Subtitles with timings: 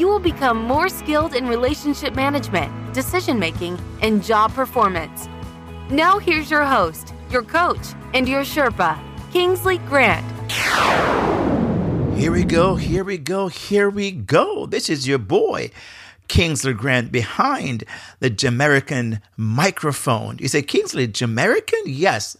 [0.00, 5.28] you will become more skilled in relationship management, decision making, and job performance.
[5.90, 8.98] Now, here's your host, your coach, and your Sherpa,
[9.30, 10.24] Kingsley Grant.
[12.18, 14.64] Here we go, here we go, here we go.
[14.64, 15.70] This is your boy,
[16.28, 17.84] Kingsley Grant, behind
[18.20, 20.38] the Jamaican microphone.
[20.38, 21.82] You say, Kingsley, Jamaican?
[21.84, 22.38] Yes.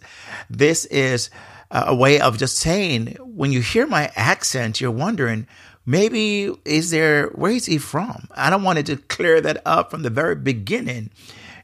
[0.49, 1.29] This is
[1.69, 5.45] a way of just saying, when you hear my accent, you're wondering,
[5.85, 8.27] maybe is there where is he from?
[8.31, 11.09] I don't want to clear that up from the very beginning.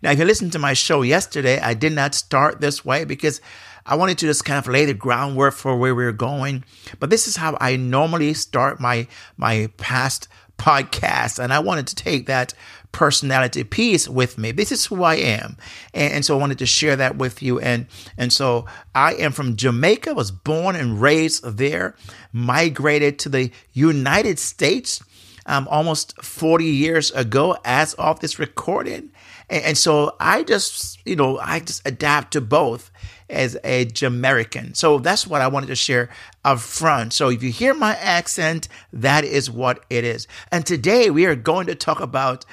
[0.01, 3.41] Now if you listened to my show yesterday i did not start this way because
[3.85, 6.63] i wanted to just kind of lay the groundwork for where we we're going.
[6.99, 10.27] But this is how i normally start my my past
[10.57, 11.37] podcast.
[11.37, 12.53] And i wanted to take that
[12.91, 14.51] personality piece with me.
[14.51, 15.57] This is who I am.
[15.93, 17.59] And, and, so I wanted to share that with you.
[17.59, 21.95] And, and so I am from Jamaica, was born and raised there,
[22.31, 25.01] migrated to the United States
[25.47, 29.11] um, almost 40 years ago as of this recording.
[29.49, 32.91] And, and so I just, you know, I just adapt to both
[33.29, 34.75] as a Jamaican.
[34.75, 36.09] So that's what I wanted to share
[36.45, 37.13] up front.
[37.13, 40.27] So if you hear my accent, that is what it is.
[40.51, 42.45] And today we are going to talk about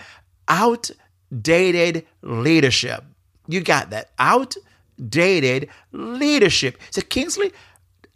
[0.49, 3.05] outdated leadership.
[3.47, 4.11] You got that.
[4.19, 6.79] Outdated leadership.
[6.91, 7.53] So, Kingsley,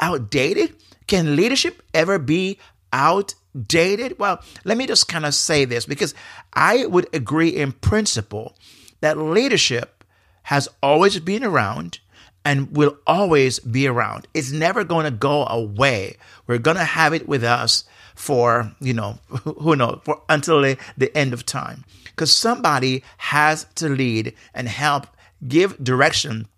[0.01, 0.75] outdated?
[1.07, 2.59] Can leadership ever be
[2.93, 4.19] outdated?
[4.19, 6.15] Well, let me just kind of say this because
[6.53, 8.55] I would agree in principle
[9.01, 10.05] that leadership
[10.45, 12.01] has always been around
[12.45, 14.27] and will always be around.
[14.33, 16.17] It's never going to go away.
[16.47, 20.79] We're going to have it with us for, you know, who knows, for until the,
[20.97, 21.85] the end of time
[22.18, 25.06] because somebody has to lead and help
[25.46, 26.48] give direction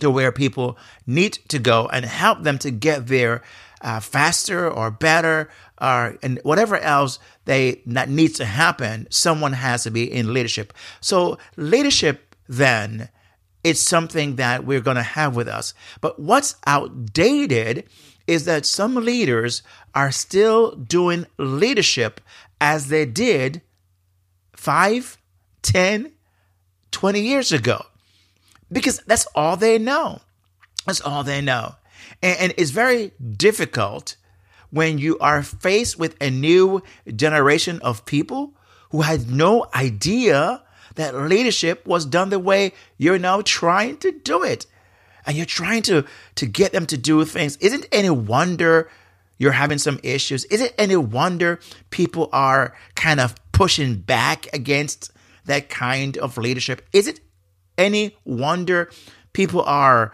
[0.00, 3.42] to where people need to go and help them to get there
[3.82, 9.82] uh, faster or better or and whatever else they that needs to happen someone has
[9.82, 10.72] to be in leadership.
[11.02, 13.10] So leadership then
[13.62, 15.74] it's something that we're going to have with us.
[16.00, 17.84] But what's outdated
[18.26, 19.62] is that some leaders
[19.94, 22.22] are still doing leadership
[22.58, 23.60] as they did
[24.60, 25.16] 5,
[25.62, 26.12] 10,
[26.90, 27.86] 20 years ago.
[28.70, 30.20] Because that's all they know.
[30.84, 31.76] That's all they know.
[32.22, 34.16] And, and it's very difficult
[34.68, 36.82] when you are faced with a new
[37.16, 38.52] generation of people
[38.90, 40.62] who had no idea
[40.96, 44.66] that leadership was done the way you're now trying to do it.
[45.24, 46.04] And you're trying to,
[46.34, 47.56] to get them to do things.
[47.62, 48.90] Isn't any wonder
[49.38, 50.44] you're having some issues?
[50.44, 55.12] Is it any wonder people are kind of pushing back against
[55.44, 56.80] that kind of leadership?
[56.94, 57.20] Is it
[57.76, 58.90] any wonder
[59.34, 60.12] people are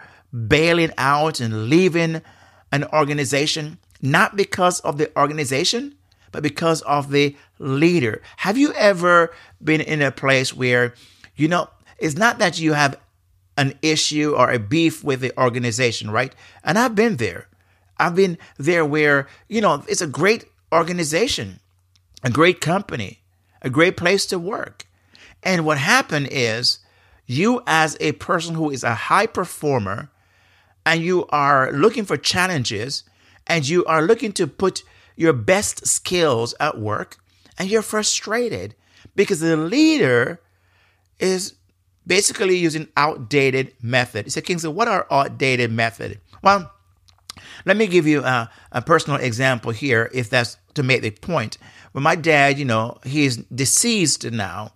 [0.49, 2.21] bailing out and leaving
[2.73, 5.95] an organization not because of the organization,
[6.33, 8.21] but because of the leader?
[8.35, 9.33] Have you ever
[9.63, 10.93] been in a place where,
[11.37, 11.69] you know,
[11.99, 12.99] it's not that you have
[13.55, 16.35] an issue or a beef with the organization, right?
[16.65, 17.47] And I've been there.
[17.95, 20.43] I've been there where, you know, it's a great
[20.73, 21.61] organization,
[22.25, 23.21] a great company,
[23.61, 24.85] a great place to work.
[25.43, 26.79] And what happened is
[27.25, 30.09] you, as a person who is a high performer,
[30.85, 33.03] and you are looking for challenges,
[33.45, 34.83] and you are looking to put
[35.15, 37.17] your best skills at work,
[37.57, 38.75] and you're frustrated
[39.15, 40.39] because the leader
[41.19, 41.55] is
[42.05, 44.25] basically using outdated method.
[44.25, 46.21] He said, Kingsley, what are outdated method?
[46.41, 46.71] Well,
[47.65, 51.57] let me give you a, a personal example here, if that's to make the point.
[51.93, 54.73] But my dad, you know, he's deceased now.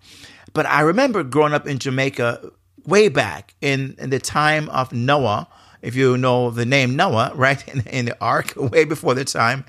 [0.54, 2.52] But I remember growing up in Jamaica
[2.86, 5.48] way back in, in the time of Noah,
[5.82, 9.66] if you know the name Noah, right, in, in the ark, way before the time.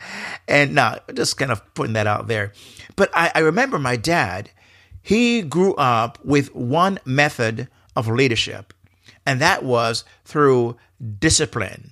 [0.48, 2.52] And now, just kind of putting that out there.
[2.96, 4.50] But I, I remember my dad,
[5.02, 8.72] he grew up with one method of leadership,
[9.26, 10.76] and that was through
[11.18, 11.91] discipline.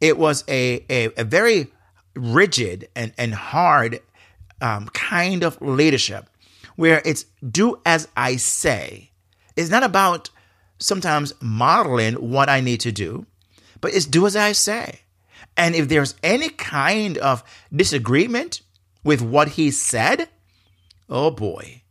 [0.00, 1.68] It was a, a, a very
[2.14, 4.00] rigid and, and hard
[4.60, 6.28] um, kind of leadership
[6.76, 9.10] where it's do as I say.
[9.56, 10.30] It's not about
[10.78, 13.26] sometimes modeling what I need to do,
[13.80, 15.00] but it's do as I say.
[15.56, 17.42] And if there's any kind of
[17.74, 18.60] disagreement
[19.04, 20.28] with what he said,
[21.08, 21.82] oh boy,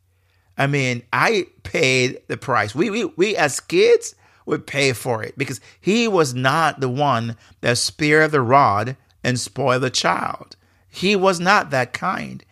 [0.57, 2.75] I mean, I paid the price.
[2.75, 7.37] We, we, we as kids would pay for it because he was not the one
[7.61, 10.55] that spared the rod and spoiled the child.
[10.89, 12.43] He was not that kind.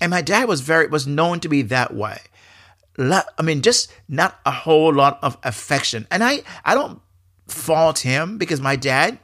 [0.00, 2.18] And my dad was very, was known to be that way.
[2.98, 6.06] I mean, just not a whole lot of affection.
[6.10, 7.00] And I, I don't
[7.48, 9.18] fault him because my dad,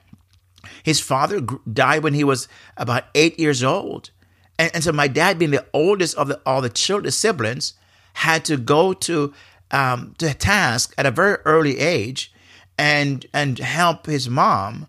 [0.82, 4.10] his father died when he was about eight years old.
[4.58, 7.74] And, and so my dad, being the oldest of the, all the children, siblings,
[8.14, 9.32] had to go to
[9.70, 12.32] um, to task at a very early age
[12.78, 14.86] and and help his mom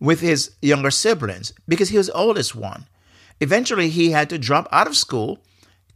[0.00, 2.86] with his younger siblings because he was the oldest one.
[3.40, 5.38] Eventually, he had to drop out of school,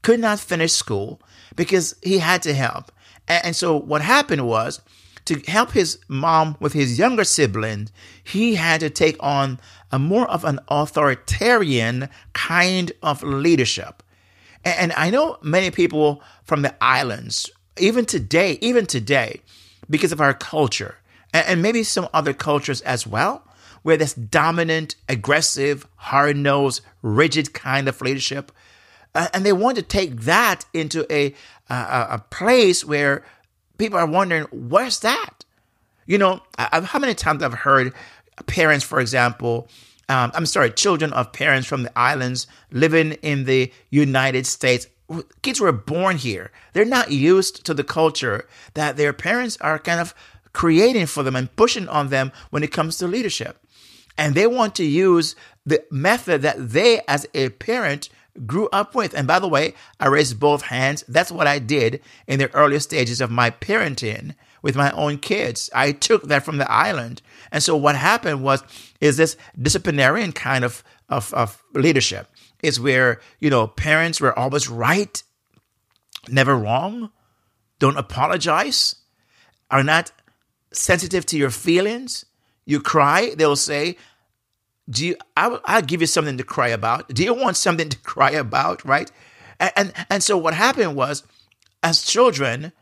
[0.02, 1.20] could not finish school
[1.56, 2.92] because he had to help.
[3.28, 4.80] And, and so, what happened was
[5.24, 7.92] to help his mom with his younger siblings,
[8.24, 9.60] he had to take on
[9.90, 14.02] a more of an authoritarian kind of leadership.
[14.64, 19.40] And, and I know many people from the islands, even today, even today,
[19.88, 20.96] because of our culture,
[21.32, 23.46] and, maybe some other cultures as well,
[23.82, 28.52] where this dominant, aggressive, hard nosed, rigid kind of leadership.
[29.14, 31.34] Uh, and they want to take that into a,
[31.68, 33.24] a, a place where
[33.78, 35.44] people are wondering, where's that?
[36.06, 37.92] You know, I, how many times I've heard
[38.46, 39.68] parents, for example,
[40.08, 44.86] um, I'm sorry, children of parents from the islands living in the United States.
[45.42, 46.50] Kids were born here.
[46.72, 50.14] They're not used to the culture that their parents are kind of
[50.52, 53.58] creating for them and pushing on them when it comes to leadership.
[54.18, 58.08] And they want to use the method that they, as a parent,
[58.46, 59.14] grew up with.
[59.14, 61.04] And by the way, I raised both hands.
[61.08, 65.68] That's what I did in the earlier stages of my parenting with my own kids.
[65.74, 67.20] I took that from the island.
[67.50, 68.62] And so what happened was
[69.00, 72.28] is this disciplinarian kind of, of, of leadership
[72.62, 75.22] is where, you know, parents were always right,
[76.28, 77.10] never wrong,
[77.78, 78.96] don't apologize,
[79.70, 80.12] are not
[80.72, 82.24] sensitive to your feelings.
[82.64, 83.96] You cry, they'll say,
[84.88, 87.08] do you I, i'll give you something to cry about.
[87.08, 88.84] Do you want something to cry about?
[88.84, 89.10] Right?
[89.60, 91.22] And, and and so what happened was
[91.82, 92.72] as children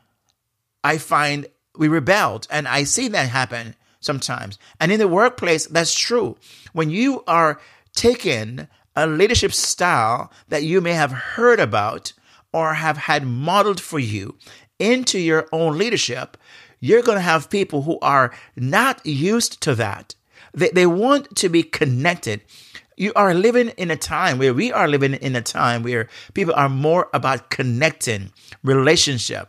[0.83, 4.59] i find we rebelled and i see that happen sometimes.
[4.81, 6.37] And in the workplace that's true.
[6.73, 7.61] When you are
[7.95, 12.13] taking a leadership style that you may have heard about
[12.53, 14.37] or have had modeled for you
[14.79, 16.37] into your own leadership
[16.83, 20.15] you're going to have people who are not used to that
[20.53, 22.43] they, they want to be connected.
[22.97, 26.55] You are living in a time where we are living in a time where people
[26.55, 28.33] are more about connecting,
[28.63, 29.49] relationship.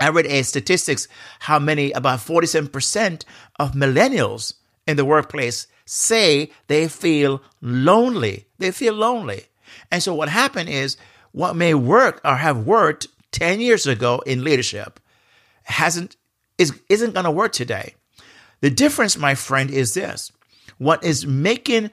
[0.00, 1.08] I read a statistics
[1.40, 3.24] how many, about 47%
[3.58, 4.54] of millennials
[4.86, 8.46] in the workplace say they feel lonely.
[8.58, 9.44] They feel lonely.
[9.90, 10.96] And so what happened is
[11.32, 15.00] what may work or have worked 10 years ago in leadership
[15.64, 16.16] hasn't
[16.58, 17.94] is isn't going to work today.
[18.60, 20.30] The difference, my friend, is this.
[20.78, 21.90] What is making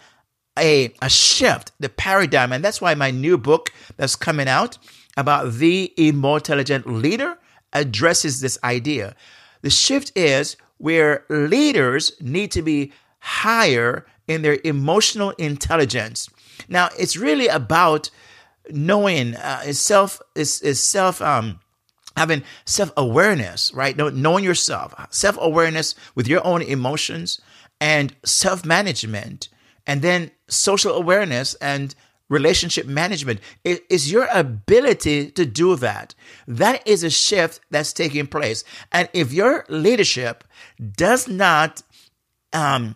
[0.57, 4.77] a, a shift, the paradigm, and that's why my new book that's coming out
[5.17, 7.37] about the Emotelligent leader
[7.73, 9.15] addresses this idea.
[9.61, 12.91] The shift is where leaders need to be
[13.21, 16.29] higher in their emotional intelligence.
[16.67, 18.09] Now, it's really about
[18.69, 21.59] knowing uh, self is, is self um,
[22.17, 23.95] having self awareness, right?
[23.95, 27.39] Knowing yourself, self awareness with your own emotions
[27.79, 29.49] and self management,
[29.87, 31.95] and then social awareness and
[32.29, 33.39] relationship management.
[33.63, 36.15] It is your ability to do that.
[36.47, 38.63] That is a shift that's taking place.
[38.91, 40.45] And if your leadership
[40.95, 41.83] does not
[42.53, 42.93] um,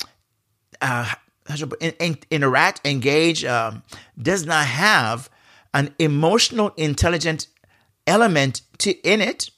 [0.86, 1.16] uh,
[2.32, 3.84] interact, engage, um,
[4.22, 5.30] does not have
[5.74, 7.48] an emotional intelligent
[8.08, 9.50] element to in it,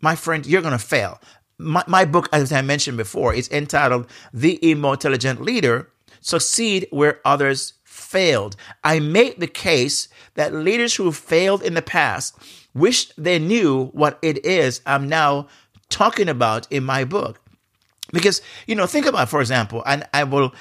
[0.00, 1.20] my friend, you're going to fail.
[1.58, 7.74] My, my book, as I mentioned before, is entitled The Emotelligent Leader Succeed Where Others
[7.84, 8.56] Failed.
[8.82, 12.36] I make the case that leaders who failed in the past
[12.74, 15.48] wish they knew what it is I'm now
[15.88, 17.40] talking about in my book.
[18.14, 20.54] Because, you know, think about, for example, and I will,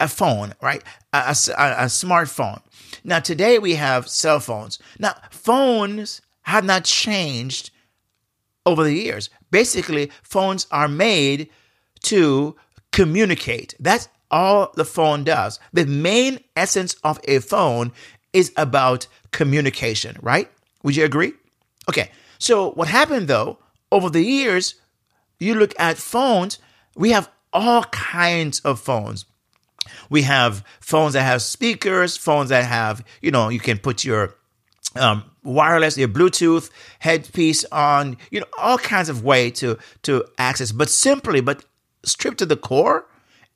[0.00, 0.82] a phone, right?
[1.12, 2.60] A, a, a smartphone.
[3.04, 4.78] Now, today we have cell phones.
[4.98, 7.70] Now, phones have not changed
[8.64, 9.30] over the years.
[9.50, 11.50] Basically, phones are made
[12.04, 12.56] to
[12.92, 13.74] communicate.
[13.80, 15.58] That's all the phone does.
[15.72, 17.92] The main essence of a phone
[18.32, 20.50] is about communication, right?
[20.82, 21.32] Would you agree?
[21.88, 22.10] Okay.
[22.38, 23.58] So, what happened though,
[23.90, 24.74] over the years,
[25.40, 26.58] you look at phones,
[26.98, 29.24] we have all kinds of phones.
[30.10, 34.34] We have phones that have speakers, phones that have, you know, you can put your
[34.96, 40.72] um, wireless, your Bluetooth headpiece on, you know, all kinds of way to to access.
[40.72, 41.64] But simply, but
[42.04, 43.06] stripped to the core,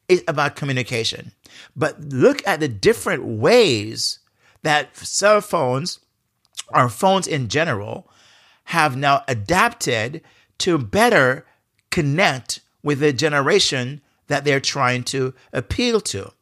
[0.08, 1.32] is about communication.
[1.76, 4.20] But look at the different ways
[4.62, 5.98] that cell phones
[6.72, 8.08] or phones in general
[8.64, 10.22] have now adapted
[10.58, 11.44] to better
[11.90, 16.32] connect with the generation that they're trying to appeal to.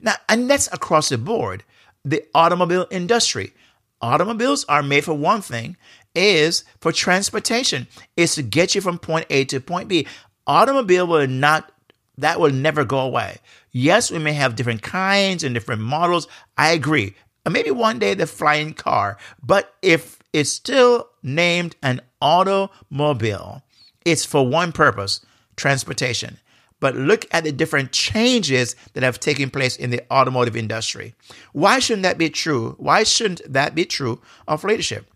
[0.00, 1.64] Now, and that's across the board.
[2.04, 3.52] The automobile industry.
[4.00, 5.76] Automobiles are made for one thing,
[6.14, 7.86] is for transportation,
[8.16, 10.08] is to get you from point A to point B.
[10.44, 11.70] Automobile will not,
[12.18, 13.38] that will never go away.
[13.70, 16.26] Yes, we may have different kinds and different models.
[16.58, 17.14] I agree.
[17.48, 23.62] Maybe one day the flying car, but if it's still named an automobile,
[24.04, 25.24] it's for one purpose
[25.62, 26.38] transportation.
[26.80, 31.14] But look at the different changes that have taken place in the automotive industry.
[31.52, 32.74] Why shouldn't that be true?
[32.78, 35.06] Why shouldn't that be true of leadership?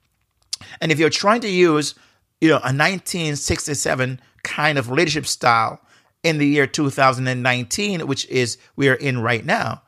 [0.80, 1.96] And if you're trying to use,
[2.40, 5.80] you know, a 1967 kind of leadership style
[6.22, 9.82] in the year 2019, which is we are in right now,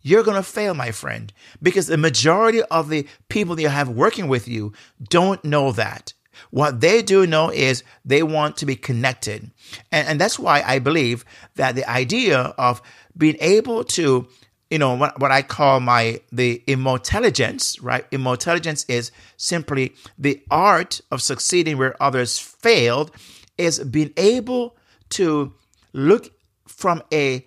[0.00, 4.28] you're going to fail, my friend, because the majority of the people you have working
[4.28, 4.72] with you
[5.10, 6.14] don't know that.
[6.50, 9.50] What they do know is they want to be connected.
[9.92, 11.24] And, and that's why I believe
[11.56, 12.82] that the idea of
[13.16, 14.28] being able to,
[14.70, 18.06] you know, what, what I call my, the emotelligence, right?
[18.10, 23.10] Emotelligence is simply the art of succeeding where others failed,
[23.56, 24.76] is being able
[25.10, 25.54] to
[25.92, 26.30] look
[26.66, 27.46] from a,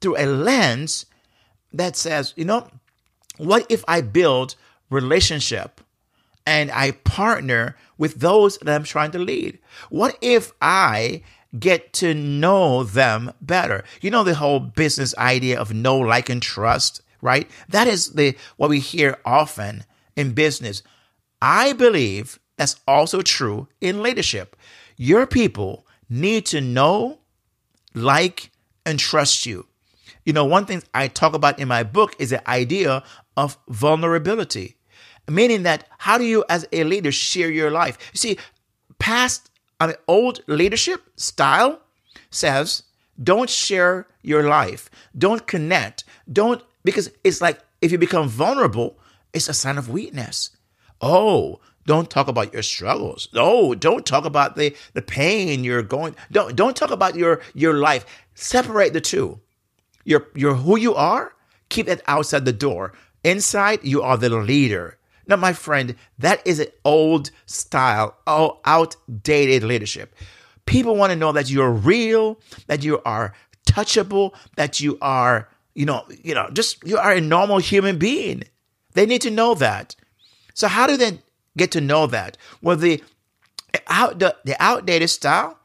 [0.00, 1.06] through a lens
[1.72, 2.68] that says, you know,
[3.38, 4.54] what if I build
[4.90, 5.80] relationship
[6.46, 9.58] and I partner with those that I'm trying to lead?
[9.90, 11.22] What if I
[11.58, 13.84] get to know them better?
[14.00, 17.48] You know, the whole business idea of know, like, and trust, right?
[17.68, 19.84] That is the what we hear often
[20.16, 20.82] in business.
[21.40, 24.56] I believe that's also true in leadership.
[24.96, 27.18] Your people need to know,
[27.94, 28.50] like,
[28.84, 29.66] and trust you.
[30.24, 33.04] You know, one thing I talk about in my book is the idea
[33.36, 34.75] of vulnerability,
[35.28, 37.98] meaning that how do you, as a leader, share your life?
[38.12, 38.38] You see,
[38.98, 41.80] past, mean, old leadership style
[42.30, 42.82] says,
[43.22, 48.98] don't share your life, don't connect, don't, because it's like if you become vulnerable,
[49.32, 50.50] it's a sign of weakness.
[51.00, 53.28] Oh, don't talk about your struggles.
[53.32, 56.16] No, don't talk about the, the pain you're going.
[56.32, 58.04] Don't don't talk about your your life.
[58.34, 59.40] Separate the two.
[60.04, 61.32] You're, you're who you are.
[61.68, 62.92] Keep it outside the door.
[63.24, 64.98] Inside, you are the leader.
[65.26, 70.14] Now, my friend, that is an old style, oh, outdated leadership.
[70.66, 73.34] People want to know that you're real, that you are
[73.68, 78.44] touchable, that you are, you know, you know, just you are a normal human being.
[78.94, 79.94] They need to know that.
[80.54, 81.20] So how do they
[81.56, 82.36] get to know that?
[82.62, 83.02] Well, the
[83.88, 85.58] out the, the outdated style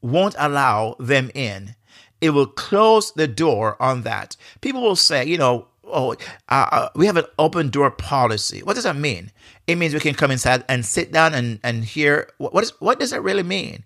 [0.00, 1.74] won't allow them in
[2.20, 4.36] it will close the door on that.
[4.60, 6.12] People will say, you know, oh,
[6.48, 8.62] uh, uh, we have an open door policy.
[8.62, 9.30] What does that mean?
[9.66, 12.30] It means we can come inside and sit down and, and hear.
[12.38, 13.84] What, is, what does that really mean?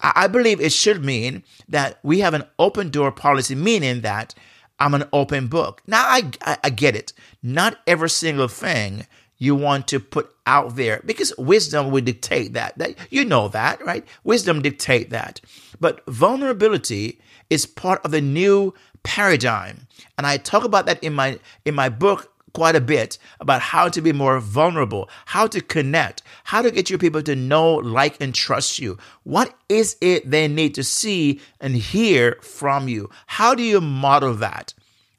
[0.00, 4.34] I, I believe it should mean that we have an open door policy, meaning that
[4.78, 5.82] I'm an open book.
[5.86, 7.12] Now, I, I, I get it.
[7.42, 9.06] Not every single thing
[9.38, 12.76] you want to put out there because wisdom would dictate that.
[12.78, 14.06] that you know that, right?
[14.24, 15.40] Wisdom dictate that.
[15.80, 19.86] But vulnerability is part of the new paradigm.
[20.16, 23.88] And I talk about that in my in my book quite a bit about how
[23.88, 28.20] to be more vulnerable, how to connect, how to get your people to know, like,
[28.20, 28.98] and trust you.
[29.24, 33.10] What is it they need to see and hear from you?
[33.26, 34.74] How do you model that?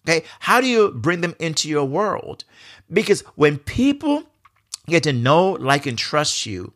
[0.07, 0.25] Okay.
[0.39, 2.43] How do you bring them into your world?
[2.91, 4.23] Because when people
[4.87, 6.73] get to know, like, and trust you,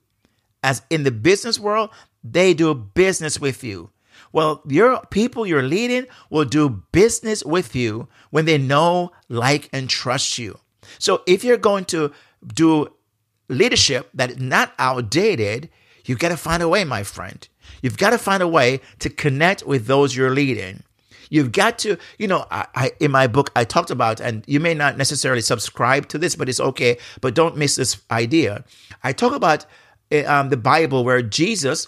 [0.62, 1.90] as in the business world,
[2.24, 3.90] they do business with you.
[4.34, 9.88] Well, your people you're leading will do business with you when they know, like, and
[9.88, 10.60] trust you.
[11.00, 12.12] So if you're going to
[12.46, 12.88] do
[13.48, 15.70] leadership that is not outdated,
[16.06, 17.48] you've got to find a way, my friend.
[17.82, 20.84] You've got to find a way to connect with those you're leading.
[21.30, 24.60] You've got to, you know, I, I, in my book I talked about, and you
[24.60, 26.98] may not necessarily subscribe to this, but it's okay.
[27.22, 28.66] But don't miss this idea.
[29.04, 29.66] I talk about
[30.12, 31.88] eh, um, the Bible where Jesus,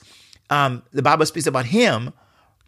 [0.50, 2.14] um, the Bible speaks about him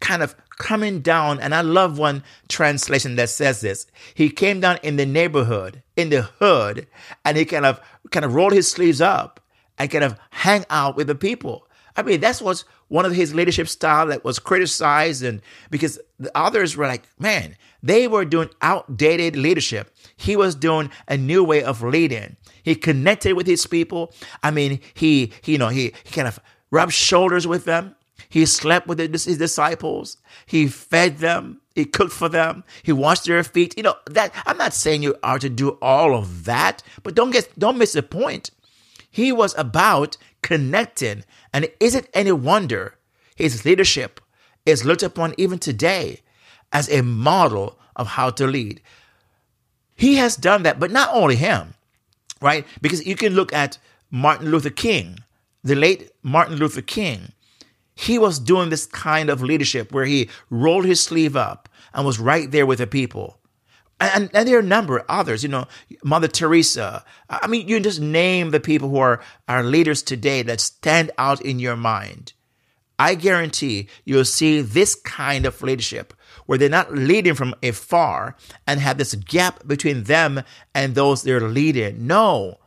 [0.00, 1.40] kind of coming down.
[1.40, 3.86] And I love one translation that says this.
[4.14, 6.86] He came down in the neighborhood, in the hood,
[7.24, 9.40] and he kind of kind of rolled his sleeves up
[9.78, 11.66] and kind of hang out with the people.
[11.96, 16.30] I mean, that's what one of his leadership style that was criticized and because the
[16.34, 19.94] others were like, man, they were doing outdated leadership.
[20.16, 22.36] He was doing a new way of leading.
[22.62, 24.12] He connected with his people.
[24.42, 26.40] I mean, he, he you know, he, he kind of
[26.70, 27.94] rubbed shoulders with them.
[28.28, 30.16] He slept with his disciples.
[30.46, 31.60] He fed them.
[31.74, 32.64] He cooked for them.
[32.82, 33.74] He washed their feet.
[33.76, 37.30] You know that I'm not saying you are to do all of that, but don't
[37.30, 38.50] get don't miss the point.
[39.10, 42.96] He was about connecting, and is it any wonder
[43.36, 44.20] his leadership
[44.66, 46.20] is looked upon even today
[46.72, 48.80] as a model of how to lead.
[49.96, 51.74] He has done that, but not only him,
[52.40, 52.66] right?
[52.80, 53.78] Because you can look at
[54.10, 55.20] Martin Luther King,
[55.64, 57.32] the late Martin Luther King
[57.98, 62.20] he was doing this kind of leadership where he rolled his sleeve up and was
[62.20, 63.40] right there with the people.
[63.98, 65.66] And, and there are a number of others, you know,
[66.04, 67.04] Mother Teresa.
[67.28, 71.40] I mean, you just name the people who are our leaders today that stand out
[71.40, 72.34] in your mind.
[73.00, 76.14] I guarantee you'll see this kind of leadership
[76.46, 78.36] where they're not leading from afar
[78.68, 82.06] and have this gap between them and those they're leading.
[82.06, 82.58] No,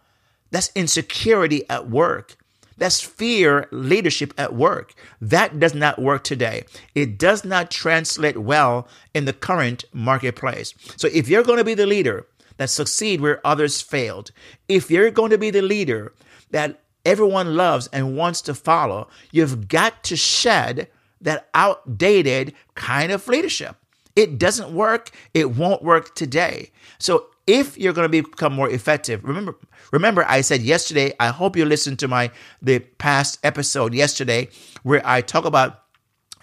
[0.50, 2.36] that's insecurity at work.
[2.82, 4.96] That's fear leadership at work.
[5.22, 6.64] That does not work today.
[6.96, 10.74] It does not translate well in the current marketplace.
[10.98, 12.26] So if you're going to be the leader
[12.58, 14.32] that succeed where others failed,
[14.68, 16.12] if you're going to be the leader
[16.50, 20.88] that everyone loves and wants to follow, you've got to shed
[21.22, 23.76] that outdated kind of leadership.
[24.16, 25.12] It doesn't work.
[25.36, 26.72] It won't work today.
[26.98, 29.56] So if you're going to become more effective, remember,
[29.92, 31.14] remember, I said yesterday.
[31.20, 32.32] I hope you listened to my
[32.62, 34.50] the past episode yesterday
[34.84, 35.84] where I talk about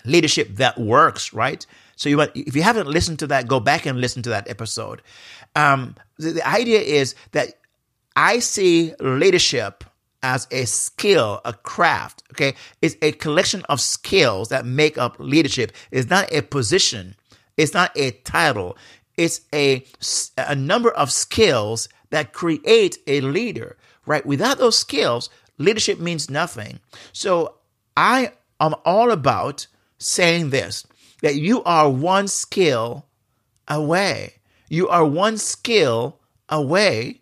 [0.04, 1.32] leadership that works.
[1.32, 1.64] Right.
[1.96, 4.48] So you, might, if you haven't listened to that, go back and listen to that
[4.48, 5.02] episode.
[5.56, 7.54] Um, the, the idea is that
[8.14, 9.84] I see leadership
[10.22, 12.22] as a skill, a craft.
[12.32, 15.72] Okay, it's a collection of skills that make up leadership.
[15.90, 17.14] It's not a position.
[17.56, 18.76] It's not a title
[19.18, 19.84] it's a,
[20.38, 24.24] a number of skills that create a leader, right?
[24.24, 26.78] Without those skills, leadership means nothing.
[27.12, 27.56] So
[27.96, 29.66] I am all about
[29.98, 30.86] saying this
[31.20, 33.06] that you are one skill
[33.66, 34.34] away.
[34.68, 37.20] You are one skill away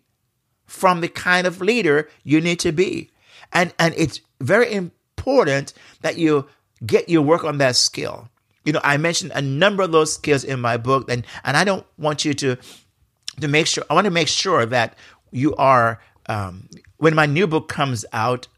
[0.65, 3.09] from the kind of leader you need to be.
[3.51, 6.47] And, and it's very important that you
[6.85, 8.29] get your work on that skill.
[8.67, 11.63] You know, I mentioned a number of those skills in my book, and and I
[11.63, 12.57] don't want you to
[13.39, 13.85] to make sure.
[13.89, 14.97] I want to make sure that
[15.31, 18.49] you are um, when my new book comes out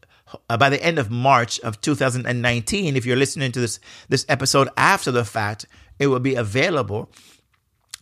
[0.48, 2.96] uh, by the end of March of 2019.
[2.96, 5.66] If you're listening to this this episode after the fact,
[6.00, 7.08] it will be available.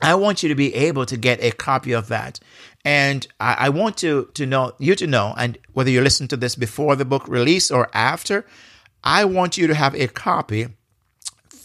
[0.01, 2.41] I want you to be able to get a copy of that.
[2.87, 6.39] And I, I, want to, to know you to know, and whether you listen to
[6.39, 8.47] this before the book release or after,
[9.05, 10.69] I want you to have a copy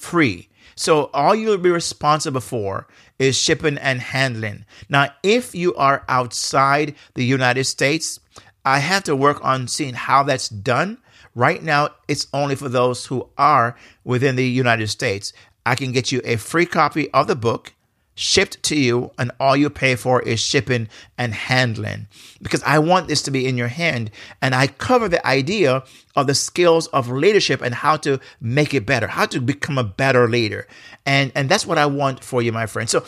[0.03, 0.49] free.
[0.75, 2.87] So all you'll be responsible for
[3.19, 4.65] is shipping and handling.
[4.89, 8.19] Now, if you are outside the United States,
[8.65, 10.97] I have to work on seeing how that's done.
[11.35, 15.33] Right now, it's only for those who are within the United States.
[15.65, 17.73] I can get you a free copy of the book
[18.15, 22.07] shipped to you and all you pay for is shipping and handling.
[22.41, 25.83] Because I want this to be in your hand and I cover the idea
[26.15, 29.83] of the skills of leadership and how to make it better how to become a
[29.83, 30.67] better leader.
[31.05, 32.89] And and that's what I want for you my friend.
[32.89, 33.03] So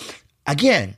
[0.48, 0.98] again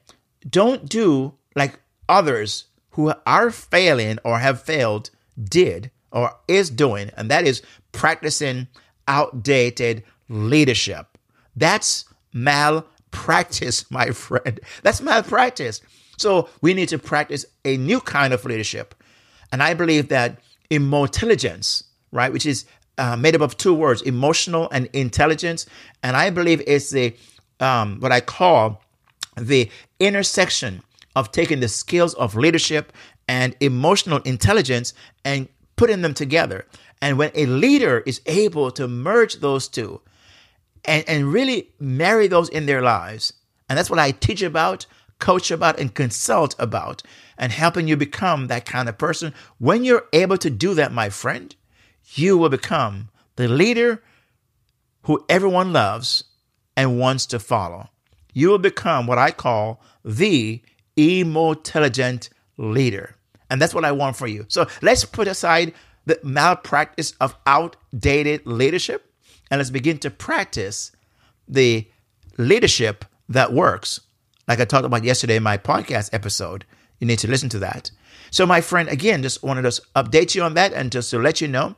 [0.49, 5.09] don't do like others who are failing or have failed
[5.41, 8.67] did or is doing and that is practicing
[9.07, 11.17] outdated leadership.
[11.55, 14.59] That's mal practice, my friend.
[14.83, 15.81] That's malpractice.
[16.17, 18.95] So we need to practice a new kind of leadership.
[19.51, 20.39] And I believe that
[20.69, 22.65] emotelligence, right, which is
[22.97, 25.65] uh, made up of two words, emotional and intelligence.
[26.03, 27.15] And I believe it's the
[27.59, 28.81] um, what I call
[29.35, 30.81] the intersection
[31.15, 32.93] of taking the skills of leadership
[33.27, 34.93] and emotional intelligence
[35.25, 36.65] and putting them together.
[37.01, 40.01] And when a leader is able to merge those two,
[40.85, 43.33] and, and really marry those in their lives.
[43.69, 44.85] And that's what I teach about,
[45.19, 47.03] coach about, and consult about,
[47.37, 49.33] and helping you become that kind of person.
[49.57, 51.55] When you're able to do that, my friend,
[52.13, 54.03] you will become the leader
[55.03, 56.23] who everyone loves
[56.75, 57.89] and wants to follow.
[58.33, 60.61] You will become what I call the
[60.97, 63.15] Emotelligent leader.
[63.49, 64.45] And that's what I want for you.
[64.47, 65.73] So let's put aside
[66.05, 69.06] the malpractice of outdated leadership
[69.49, 70.91] and let's begin to practice
[71.47, 71.87] the
[72.37, 74.01] leadership that works.
[74.47, 76.65] Like I talked about yesterday in my podcast episode.
[76.99, 77.91] You need to listen to that.
[78.31, 81.41] So, my friend, again, just wanted to update you on that and just to let
[81.41, 81.75] you know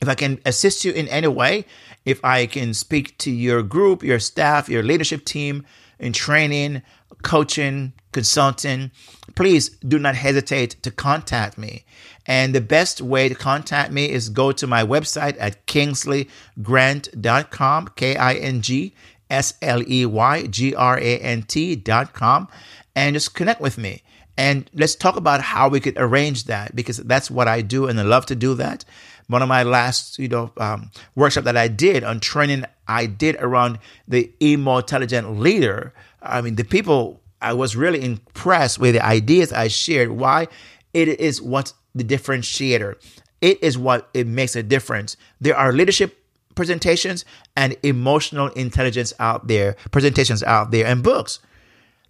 [0.00, 1.64] If I can assist you in any way,
[2.04, 5.66] if I can speak to your group, your staff, your leadership team
[5.98, 6.82] in training,
[7.22, 8.90] coaching, consulting,
[9.34, 11.84] please do not hesitate to contact me.
[12.26, 18.16] And the best way to contact me is go to my website at kingsleygrant.com, K
[18.16, 18.94] I N G
[19.30, 22.48] S L E Y G R A N T.com,
[22.94, 24.02] and just connect with me.
[24.36, 27.98] And let's talk about how we could arrange that because that's what I do and
[27.98, 28.84] I love to do that.
[29.26, 33.34] One of my last, you know, um, workshop that I did on training, I did
[33.40, 35.92] around the Emotelligent leader.
[36.22, 40.10] I mean, the people, I was really impressed with the ideas I shared.
[40.10, 40.48] Why?
[40.94, 42.96] It is what's the differentiator.
[43.40, 45.16] It is what it makes a difference.
[45.40, 46.18] There are leadership
[46.54, 47.24] presentations
[47.56, 51.38] and emotional intelligence out there, presentations out there, and books.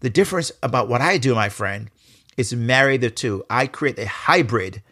[0.01, 1.90] The difference about what I do, my friend,
[2.38, 3.44] is marry the two.
[3.51, 4.83] I create a hybrid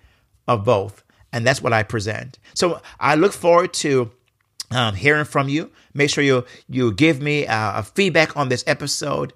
[0.46, 1.02] of both,
[1.32, 2.38] and that's what I present.
[2.54, 4.10] So I look forward to
[4.70, 5.70] um, hearing from you.
[5.94, 9.32] Make sure you you give me uh, feedback on this episode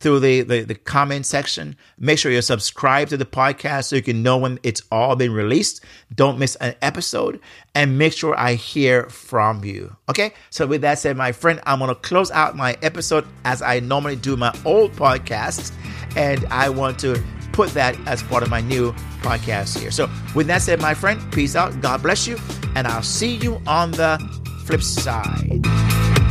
[0.00, 1.76] through the, the, the comment section.
[1.98, 5.32] Make sure you're subscribed to the podcast so you can know when it's all been
[5.32, 5.84] released.
[6.14, 7.40] Don't miss an episode
[7.74, 9.96] and make sure I hear from you.
[10.08, 10.32] Okay.
[10.50, 14.16] So with that said, my friend, I'm to close out my episode as I normally
[14.16, 15.72] do my old podcasts.
[16.16, 19.90] And I want to put that as part of my new podcast here.
[19.90, 21.80] So with that said, my friend, peace out.
[21.80, 22.38] God bless you.
[22.74, 24.18] And I'll see you on the
[24.64, 26.23] flip side.